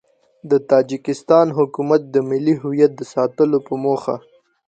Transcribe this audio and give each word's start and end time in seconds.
د 0.49 0.51
تاجیکستان 0.69 1.47
حکومت 1.57 2.01
د 2.09 2.15
ملي 2.29 2.55
هویت 2.61 2.91
د 2.95 3.01
ساتلو 3.13 3.57
په 3.67 3.73
موخه 3.83 4.15